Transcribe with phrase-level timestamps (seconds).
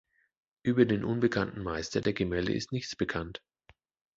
[0.63, 3.43] Über den unbekannten Meister der Gemälde ist nichts bekannt.